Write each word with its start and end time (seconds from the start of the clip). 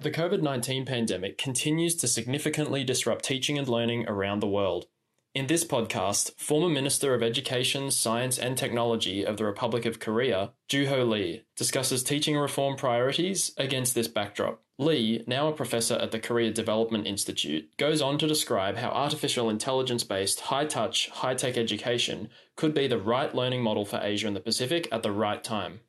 The 0.00 0.12
COVID 0.12 0.42
19 0.42 0.84
pandemic 0.84 1.38
continues 1.38 1.96
to 1.96 2.06
significantly 2.06 2.84
disrupt 2.84 3.24
teaching 3.24 3.58
and 3.58 3.66
learning 3.66 4.06
around 4.06 4.38
the 4.38 4.46
world. 4.46 4.86
In 5.34 5.48
this 5.48 5.64
podcast, 5.64 6.38
former 6.38 6.68
Minister 6.68 7.14
of 7.14 7.22
Education, 7.22 7.90
Science 7.90 8.38
and 8.38 8.56
Technology 8.56 9.26
of 9.26 9.38
the 9.38 9.44
Republic 9.44 9.84
of 9.86 9.98
Korea, 9.98 10.52
Joo-ho 10.68 11.02
Lee, 11.02 11.42
discusses 11.56 12.04
teaching 12.04 12.36
reform 12.36 12.76
priorities 12.76 13.50
against 13.56 13.96
this 13.96 14.06
backdrop. 14.06 14.62
Lee, 14.78 15.24
now 15.26 15.48
a 15.48 15.52
professor 15.52 15.96
at 15.96 16.12
the 16.12 16.20
Korea 16.20 16.52
Development 16.52 17.04
Institute, 17.04 17.76
goes 17.76 18.00
on 18.00 18.18
to 18.18 18.28
describe 18.28 18.76
how 18.76 18.90
artificial 18.90 19.50
intelligence 19.50 20.04
based 20.04 20.42
high 20.42 20.66
touch, 20.66 21.08
high 21.08 21.34
tech 21.34 21.56
education 21.56 22.28
could 22.54 22.72
be 22.72 22.86
the 22.86 23.00
right 23.00 23.34
learning 23.34 23.64
model 23.64 23.84
for 23.84 23.98
Asia 24.00 24.28
and 24.28 24.36
the 24.36 24.40
Pacific 24.40 24.86
at 24.92 25.02
the 25.02 25.10
right 25.10 25.42
time 25.42 25.80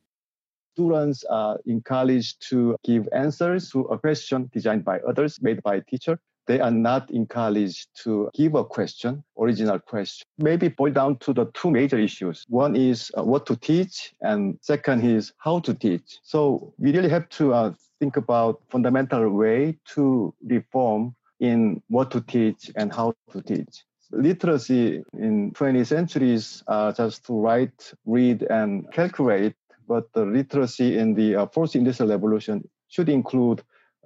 students 0.80 1.26
are 1.26 1.60
encouraged 1.66 2.38
to 2.50 2.78
give 2.86 3.10
answers 3.12 3.70
to 3.70 3.82
a 3.82 4.00
question 4.00 4.50
designed 4.54 4.86
by 4.86 5.00
others, 5.00 5.38
made 5.42 5.62
by 5.62 5.76
a 5.76 5.82
teacher. 5.82 6.18
They 6.48 6.62
are 6.62 6.72
not 6.72 7.12
encouraged 7.12 7.90
to 8.04 8.30
give 8.34 8.56
a 8.56 8.64
question, 8.64 9.24
original 9.38 9.78
question. 9.80 10.26
Maybe 10.38 10.70
boil 10.70 10.94
down 10.94 11.18
to 11.18 11.34
the 11.34 11.46
two 11.54 11.70
major 11.70 12.00
issues. 12.00 12.46
One 12.48 12.78
is 12.78 13.12
uh, 13.18 13.24
what 13.24 13.46
to 13.48 13.58
teach, 13.58 14.14
and 14.22 14.58
second 14.62 15.04
is 15.04 15.34
how 15.38 15.60
to 15.60 15.74
teach. 15.74 16.20
So 16.24 16.74
we 16.80 16.94
really 16.94 17.10
have 17.10 17.28
to 17.40 17.54
uh, 17.54 17.74
think 18.00 18.16
about 18.16 18.62
fundamental 18.72 19.30
way 19.30 19.78
to 19.96 20.34
reform 20.42 21.14
in 21.42 21.84
what 21.90 22.10
to 22.12 22.22
teach 22.22 22.72
and 22.76 22.94
how 22.94 23.14
to 23.34 23.42
teach 23.42 23.84
literacy 24.12 25.04
in 25.14 25.52
20th 25.52 25.88
centuries 25.88 26.64
uh, 26.68 26.92
just 26.92 27.26
to 27.26 27.34
write, 27.34 27.94
read, 28.06 28.42
and 28.44 28.92
calculate 28.92 29.54
but 29.90 30.06
the 30.14 30.24
literacy 30.24 30.98
in 31.00 31.16
the 31.16 31.36
uh, 31.36 31.46
fourth 31.48 31.76
industrial 31.76 32.12
revolution 32.12 32.64
should 32.88 33.10
include 33.10 33.64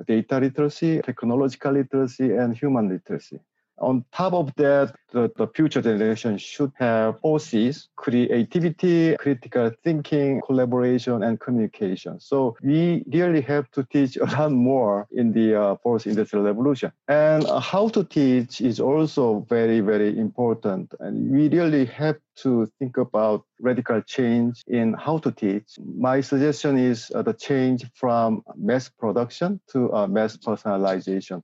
data 0.08 0.40
literacy, 0.40 1.02
technological 1.02 1.74
literacy, 1.74 2.32
and 2.42 2.56
human 2.56 2.90
literacy. 2.90 3.40
On 3.80 4.06
top 4.14 4.34
of 4.34 4.54
that, 4.56 4.96
the, 5.12 5.32
the 5.36 5.48
future 5.48 5.82
generation 5.82 6.38
should 6.38 6.72
have 6.76 7.20
four 7.22 7.40
Cs, 7.40 7.90
creativity, 7.96 9.16
critical 9.18 9.72
thinking, 9.84 10.42
collaboration, 10.42 11.24
and 11.24 11.40
communication. 11.40 12.20
So 12.20 12.56
we 12.62 13.04
really 13.08 13.42
have 13.42 13.70
to 13.72 13.84
teach 13.84 14.18
a 14.18 14.26
lot 14.26 14.52
more 14.52 15.08
in 15.12 15.34
the 15.34 15.56
uh, 15.56 15.76
fourth 15.84 16.08
industrial 16.08 16.46
revolution. 16.46 16.92
And 17.08 17.46
uh, 17.46 17.60
how 17.60 17.90
to 17.90 18.04
teach 18.04 18.62
is 18.62 18.80
also 18.80 19.46
very, 19.50 19.80
very 19.80 20.18
important. 20.18 20.94
And 21.00 21.32
we 21.32 21.50
really 21.50 21.86
have 21.86 22.18
to 22.38 22.72
think 22.80 22.98
about 22.98 23.46
radical 23.60 24.02
change 24.02 24.64
in 24.68 24.94
how 24.94 25.20
to 25.20 25.32
teach. 25.32 25.78
My 25.80 26.22
suggestion 26.22 26.78
is 26.78 27.12
uh, 27.14 27.22
the 27.22 27.34
change 27.34 27.86
from 27.94 28.44
mass 28.56 28.90
production 28.90 29.60
to 29.72 29.94
uh, 29.94 30.08
mass 30.08 30.38
personalization. 30.38 31.44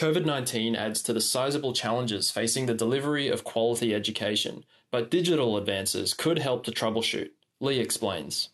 COVID 0.00 0.24
19 0.24 0.76
adds 0.76 1.02
to 1.02 1.12
the 1.12 1.20
sizable 1.20 1.74
challenges 1.74 2.30
facing 2.30 2.64
the 2.64 2.72
delivery 2.72 3.28
of 3.28 3.44
quality 3.44 3.94
education, 3.94 4.64
but 4.90 5.10
digital 5.10 5.58
advances 5.58 6.14
could 6.14 6.38
help 6.38 6.64
to 6.64 6.70
troubleshoot. 6.70 7.28
Lee 7.60 7.80
explains. 7.80 8.48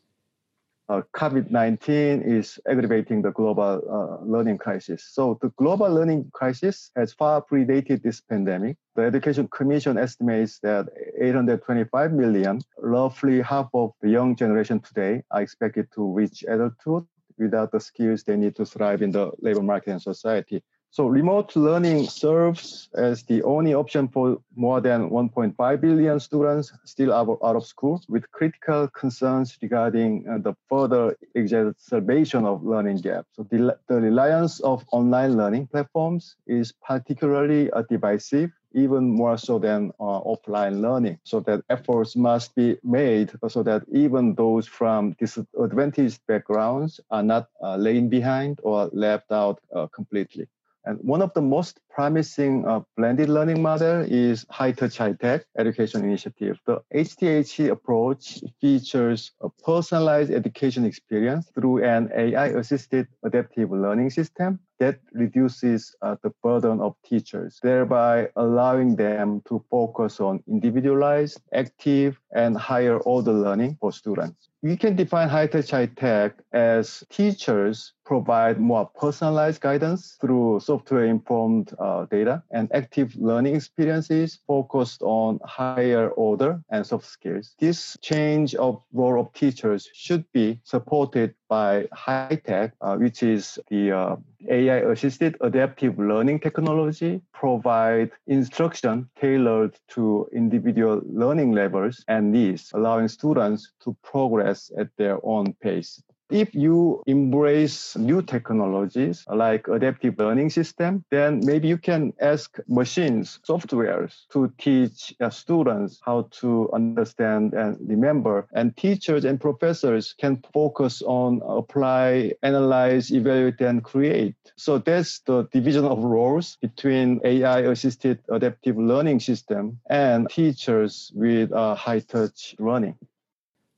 Uh, 0.89 1.03
COVID 1.15 1.53
19 1.53 2.23
is 2.23 2.59
aggravating 2.67 3.23
the 3.23 3.31
global 3.31 3.81
uh, 3.89 4.25
learning 4.27 4.59
crisis. 4.59 5.05
So, 5.09 5.39
the 5.41 5.51
global 5.51 5.89
learning 5.89 6.33
crisis 6.35 6.91
has 6.97 7.13
far 7.13 7.41
predated 7.41 8.03
this 8.03 8.21
pandemic. 8.21 8.77
The 8.97 9.03
Education 9.03 9.47
Commission 9.47 9.99
estimates 9.99 10.59
that 10.65 10.89
825 11.17 12.13
million, 12.13 12.61
roughly 12.77 13.41
half 13.41 13.69
of 13.73 13.93
the 14.03 14.11
young 14.11 14.35
generation 14.35 14.81
today, 14.81 15.23
are 15.31 15.43
expected 15.43 15.93
to 15.95 16.13
reach 16.13 16.43
adulthood 16.49 17.07
without 17.39 17.71
the 17.71 17.79
skills 17.79 18.25
they 18.25 18.37
need 18.37 18.57
to 18.57 18.67
thrive 18.67 19.01
in 19.01 19.13
the 19.13 19.31
labor 19.41 19.63
market 19.63 19.93
and 19.93 20.03
society. 20.03 20.61
So 20.97 21.09
remote 21.09 21.55
learning 21.57 22.09
serves 22.09 22.89
as 22.95 23.23
the 23.25 23.43
only 23.43 23.75
option 23.75 24.09
for 24.09 24.41
more 24.55 24.81
than 24.81 25.11
1.5 25.11 25.81
billion 25.83 26.19
students 26.19 26.73
still 26.87 27.13
out 27.13 27.29
of 27.43 27.67
school 27.67 28.01
with 28.09 28.33
critical 28.33 28.89
concerns 28.89 29.59
regarding 29.61 30.27
uh, 30.27 30.39
the 30.39 30.55
further 30.71 31.15
exacerbation 31.35 32.47
of 32.47 32.65
learning 32.65 33.03
gap. 33.03 33.27
So 33.33 33.43
the, 33.43 33.79
the 33.89 34.01
reliance 34.01 34.61
of 34.61 34.87
online 34.91 35.37
learning 35.37 35.67
platforms 35.67 36.37
is 36.47 36.73
particularly 36.73 37.71
divisive 37.91 38.51
even 38.73 39.11
more 39.11 39.37
so 39.37 39.59
than 39.59 39.93
uh, 40.01 40.21
offline 40.23 40.81
learning. 40.81 41.19
So 41.25 41.41
that 41.41 41.63
efforts 41.69 42.17
must 42.17 42.55
be 42.55 42.79
made 42.83 43.33
so 43.49 43.63
that 43.65 43.83
even 43.93 44.35
those 44.35 44.67
from 44.67 45.15
disadvantaged 45.21 46.27
backgrounds 46.27 47.01
are 47.11 47.23
not 47.23 47.49
uh, 47.63 47.77
laying 47.77 48.09
behind 48.09 48.61
or 48.63 48.89
left 48.95 49.31
out 49.31 49.61
uh, 49.75 49.89
completely. 49.89 50.49
And 50.87 50.99
one 51.03 51.21
of 51.21 51.35
the 51.35 51.43
most 51.43 51.81
promising 51.91 52.65
uh, 52.65 52.81
blended 52.97 53.29
learning 53.29 53.61
model 53.61 54.05
is 54.07 54.47
High 54.51 54.71
Touch 54.71 54.99
High 54.99 55.15
Tech 55.15 55.45
Education 55.59 56.05
Initiative. 56.05 56.59
The 56.65 56.81
HTHE 56.95 57.71
approach 57.71 58.41
features 58.61 59.33
a 59.41 59.49
personalized 59.49 60.31
education 60.31 60.85
experience 60.85 61.51
through 61.55 61.83
an 61.83 62.11
AI-assisted 62.15 63.09
adaptive 63.25 63.73
learning 63.73 64.11
system 64.11 64.61
that 64.79 65.01
reduces 65.13 65.95
uh, 66.03 66.17
the 66.23 66.31
burden 66.43 66.81
of 66.81 66.95
teachers, 67.05 67.59
thereby 67.63 68.29
allowing 68.37 68.95
them 68.95 69.43
to 69.49 69.65
focus 69.71 70.21
on 70.21 70.43
individualized, 70.47 71.41
active, 71.53 72.21
and 72.37 72.57
higher 72.57 72.99
order 72.99 73.33
learning 73.33 73.77
for 73.81 73.93
students. 73.93 74.49
We 74.63 74.77
can 74.77 74.97
define 74.97 75.29
high 75.29 75.47
touch 75.47 75.71
high 75.71 75.87
tech 75.87 76.35
as 76.53 77.05
teachers 77.11 77.93
provide 78.05 78.59
more 78.59 78.89
personalized 78.99 79.61
guidance 79.61 80.17
through 80.21 80.61
software 80.61 81.05
informed 81.05 81.75
uh, 81.79 82.07
data 82.07 82.43
and 82.51 82.71
active 82.73 83.15
learning 83.17 83.57
experiences 83.57 84.41
focused 84.47 85.03
on 85.03 85.41
higher 85.45 86.09
order 86.11 86.61
and 86.71 86.87
soft 86.87 87.05
skills. 87.07 87.55
This 87.59 87.97
change 88.01 88.55
of 88.55 88.83
role 88.93 89.21
of 89.21 89.33
teachers 89.35 89.89
should 89.93 90.25
be 90.33 90.61
supported 90.65 91.35
by 91.49 91.89
high 91.93 92.41
tech, 92.45 92.73
uh, 92.81 92.97
which 92.97 93.23
is 93.23 93.59
the 93.69 93.93
uh, 93.93 94.17
AI 94.49 94.79
assisted 94.91 95.37
adaptive 95.41 95.99
learning 95.99 96.41
technology, 96.41 97.21
provide 97.33 98.11
instruction 98.27 99.09
tailored 99.21 99.79
to 99.89 100.29
individual 100.33 101.03
learning 101.07 101.53
levels 101.53 102.05
and 102.09 102.26
needs, 102.31 102.73
allowing 102.75 103.09
students 103.09 103.73
to 103.81 103.97
progress 104.03 104.71
at 104.79 104.89
their 104.97 105.19
own 105.25 105.53
pace. 105.55 106.03
If 106.31 106.55
you 106.55 107.03
embrace 107.07 107.97
new 107.97 108.21
technologies 108.21 109.25
like 109.29 109.69
adaptive 109.69 110.19
learning 110.19 110.51
system, 110.51 111.05
then 111.11 111.41
maybe 111.45 111.69
you 111.69 111.79
can 111.79 112.13
ask 112.21 112.59
machines, 112.67 113.39
softwares 113.49 114.27
to 114.33 114.53
teach 114.59 115.15
students 115.31 116.01
how 116.05 116.29
to 116.41 116.69
understand 116.73 117.55
and 117.55 117.77
remember. 117.81 118.49
And 118.53 118.77
teachers 118.77 119.25
and 119.25 119.41
professors 119.41 120.15
can 120.19 120.43
focus 120.53 121.01
on 121.03 121.43
apply, 121.47 122.33
analyze, 122.43 123.13
evaluate, 123.13 123.61
and 123.61 123.85
create. 123.85 124.35
So 124.57 124.79
that's 124.79 125.21
the 125.21 125.45
division 125.53 125.85
of 125.85 126.03
roles 126.03 126.57
between 126.61 127.21
AI 127.25 127.61
assisted 127.61 128.19
adaptive 128.29 128.77
learning 128.77 129.21
system 129.21 129.79
and 129.89 130.29
teachers 130.29 131.13
with 131.15 131.53
uh, 131.53 131.77
high 131.77 132.01
touch 132.01 132.57
learning. 132.59 132.97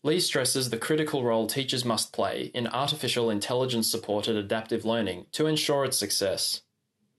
Lee 0.09 0.21
stresses 0.21 0.71
the 0.71 0.79
critical 0.79 1.23
role 1.23 1.47
teachers 1.47 1.85
must 1.85 2.15
play 2.15 2.51
in 2.55 2.67
artificial 2.69 3.29
intelligence 3.29 3.91
supported 3.91 4.37
adaptive 4.37 4.87
learning 4.87 5.27
to 5.33 5.47
ensure 5.47 5.85
its 5.85 5.99
success. 5.99 6.63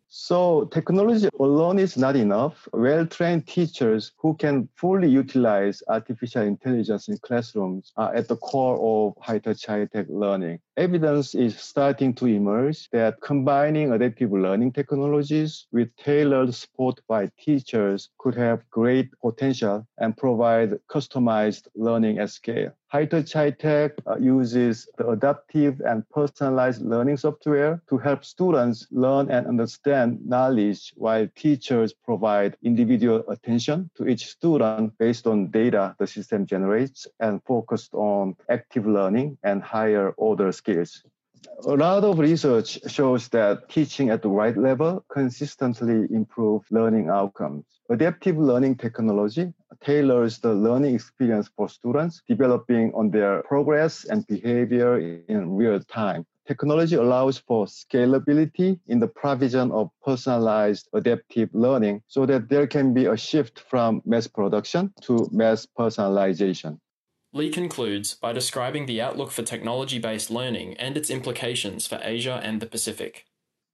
So 0.08 0.66
technology 0.74 1.30
alone 1.40 1.78
is 1.78 1.96
not 1.98 2.16
enough. 2.16 2.68
Well-trained 2.74 3.46
teachers 3.46 4.14
who 4.18 4.34
can 4.34 4.70
fully 4.76 5.08
utilize 5.08 5.84
artificial 5.88 6.42
intelligence 6.42 7.10
in 7.10 7.20
classrooms 7.20 7.94
are 7.96 8.12
at 8.16 8.28
the 8.28 8.38
core 8.38 8.80
of 8.82 9.24
high-touch, 9.24 9.68
high-tech 9.68 10.08
learning. 10.10 10.60
Evidence 10.76 11.36
is 11.36 11.60
starting 11.60 12.16
to 12.16 12.26
emerge 12.26 12.90
that 12.90 13.22
combining 13.22 13.92
adaptive 13.92 14.32
learning 14.32 14.72
technologies 14.72 15.68
with 15.72 15.96
tailored 15.96 16.56
support 16.56 17.00
by 17.08 17.30
teachers 17.40 18.10
could 18.18 18.34
have 18.34 18.68
great 18.72 19.12
potential 19.22 19.86
and 20.00 20.18
provide 20.18 20.72
customized 20.90 21.68
learning 21.76 22.18
at 22.18 22.32
scale. 22.32 22.72
High-touch 22.92 23.34
high-tech 23.34 23.92
uh, 24.08 24.18
uses 24.18 24.90
the 24.98 25.10
adaptive 25.10 25.80
and 25.82 26.10
personalized 26.10 26.82
learning 26.82 27.18
software 27.18 27.84
to 27.88 28.00
help 28.00 28.26
students 28.26 28.88
learn 28.90 29.30
and 29.30 29.46
understand 29.46 30.26
knowledge 30.26 30.92
while 30.96 31.28
teachers 31.36 31.94
provide 31.94 32.58
individual 32.64 33.24
attention 33.30 33.92
to 33.96 34.08
each 34.08 34.26
student 34.26 34.98
based 34.98 35.28
on 35.28 35.52
data 35.52 35.96
the 36.00 36.08
system 36.08 36.48
generates 36.48 37.06
and 37.20 37.44
focused 37.44 37.94
on 37.94 38.36
active 38.50 38.88
learning 38.88 39.38
and 39.44 39.62
higher 39.62 40.10
order 40.18 40.52
skills. 40.52 41.04
A 41.68 41.76
lot 41.76 42.04
of 42.04 42.18
research 42.18 42.80
shows 42.88 43.28
that 43.30 43.70
teaching 43.70 44.10
at 44.10 44.24
the 44.24 44.30
right 44.30 44.58
level 44.58 45.06
consistently 45.10 46.08
improves 46.10 46.66
learning 46.72 47.10
outcomes. 47.10 47.66
Adaptive 47.90 48.38
learning 48.38 48.76
technology 48.76 49.54
tailors 49.84 50.40
the 50.40 50.54
learning 50.54 50.96
experience 50.96 51.50
for 51.56 51.70
students, 51.70 52.22
developing 52.28 52.92
on 52.94 53.10
their 53.12 53.42
progress 53.44 54.06
and 54.06 54.26
behavior 54.28 55.00
in 55.28 55.56
real 55.56 55.80
time. 55.82 56.26
technology 56.50 56.96
allows 56.96 57.38
for 57.38 57.68
scalability 57.68 58.80
in 58.88 59.00
the 59.00 59.08
provision 59.08 59.72
of 59.72 59.92
personalized 60.04 60.90
adaptive 60.94 61.50
learning 61.54 62.02
so 62.08 62.26
that 62.26 62.50
there 62.50 62.66
can 62.66 62.92
be 62.92 63.06
a 63.06 63.16
shift 63.16 63.60
from 63.70 64.02
mass 64.04 64.26
production 64.26 64.92
to 65.00 65.30
mass 65.32 65.68
personalization. 65.78 66.80
Lee 67.32 67.52
concludes 67.52 68.16
by 68.16 68.34
describing 68.34 68.88
the 68.88 69.00
outlook 69.00 69.30
for 69.30 69.44
technology 69.44 70.00
based 70.00 70.32
learning 70.32 70.76
and 70.78 70.98
its 70.98 71.12
implications 71.12 71.86
for 71.86 72.00
Asia 72.02 72.42
and 72.44 72.60
the 72.60 72.66
Pacific. 72.66 73.26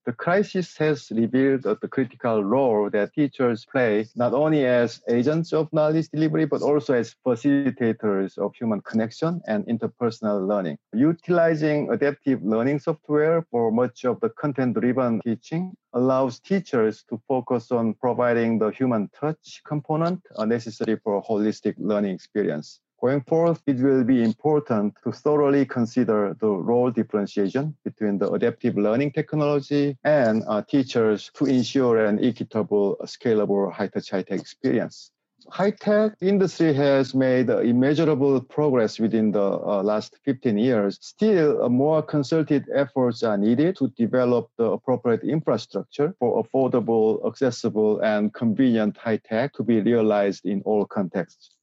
The 0.06 0.12
crisis 0.12 0.76
has 0.76 1.10
revealed 1.10 1.62
the 1.64 1.88
critical 1.88 2.44
role 2.44 2.88
that 2.90 3.12
teachers 3.12 3.64
play 3.64 4.06
not 4.14 4.34
only 4.34 4.64
as 4.64 5.02
agents 5.08 5.52
of 5.52 5.72
knowledge 5.72 6.10
delivery, 6.10 6.44
but 6.44 6.62
also 6.62 6.94
as 6.94 7.16
facilitators 7.26 8.38
of 8.38 8.54
human 8.54 8.82
connection 8.82 9.42
and 9.48 9.66
interpersonal 9.66 10.46
learning. 10.46 10.78
Utilizing 10.92 11.90
adaptive 11.90 12.40
learning 12.44 12.78
software 12.78 13.42
for 13.50 13.72
much 13.72 14.04
of 14.04 14.20
the 14.20 14.28
content 14.28 14.78
driven 14.78 15.20
teaching 15.22 15.76
allows 15.92 16.38
teachers 16.38 17.02
to 17.08 17.20
focus 17.26 17.72
on 17.72 17.94
providing 17.94 18.60
the 18.60 18.68
human 18.68 19.08
touch 19.08 19.60
component 19.66 20.20
necessary 20.38 20.96
for 21.02 21.18
a 21.18 21.22
holistic 21.22 21.74
learning 21.78 22.14
experience. 22.14 22.78
Going 22.98 23.20
forward, 23.22 23.58
it 23.66 23.76
will 23.76 24.04
be 24.04 24.22
important 24.22 24.94
to 25.04 25.12
thoroughly 25.12 25.66
consider 25.66 26.34
the 26.40 26.48
role 26.48 26.90
differentiation 26.90 27.76
between 27.84 28.16
the 28.16 28.30
adaptive 28.30 28.78
learning 28.78 29.12
technology 29.12 29.98
and 30.02 30.42
uh, 30.48 30.62
teachers 30.62 31.30
to 31.34 31.44
ensure 31.44 32.06
an 32.06 32.24
equitable, 32.24 32.96
scalable 33.04 33.70
high-touch 33.70 34.10
high-tech 34.10 34.40
experience. 34.40 35.10
High-tech 35.50 36.14
industry 36.22 36.72
has 36.72 37.14
made 37.14 37.50
immeasurable 37.50 38.40
progress 38.40 38.98
within 38.98 39.30
the 39.30 39.44
uh, 39.44 39.82
last 39.82 40.16
15 40.24 40.56
years. 40.56 40.98
Still, 41.02 41.64
uh, 41.64 41.68
more 41.68 42.02
concerted 42.02 42.66
efforts 42.74 43.22
are 43.22 43.36
needed 43.36 43.76
to 43.76 43.88
develop 43.88 44.50
the 44.56 44.64
appropriate 44.64 45.22
infrastructure 45.22 46.14
for 46.18 46.42
affordable, 46.42 47.24
accessible, 47.26 48.00
and 48.00 48.32
convenient 48.32 48.96
high-tech 48.96 49.52
to 49.52 49.62
be 49.62 49.82
realized 49.82 50.46
in 50.46 50.62
all 50.62 50.86
contexts. 50.86 51.55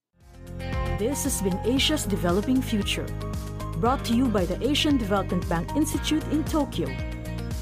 This 1.03 1.25
has 1.25 1.41
been 1.41 1.59
Asia's 1.65 2.05
Developing 2.05 2.61
Future, 2.61 3.05
brought 3.75 4.05
to 4.05 4.15
you 4.15 4.29
by 4.29 4.45
the 4.45 4.55
Asian 4.65 4.95
Development 4.95 5.43
Bank 5.49 5.75
Institute 5.75 6.23
in 6.31 6.45
Tokyo. 6.45 6.87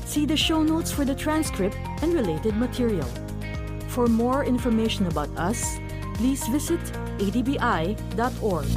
See 0.06 0.28
the 0.28 0.38
show 0.38 0.62
notes 0.62 0.92
for 0.92 1.06
the 1.06 1.16
transcript 1.16 1.76
and 2.04 2.14
related 2.14 2.56
material. 2.56 3.10
For 3.88 4.06
more 4.06 4.46
information 4.46 5.08
about 5.08 5.36
us, 5.40 5.80
please 6.14 6.48
visit 6.50 6.82
adbi.org. 7.18 8.68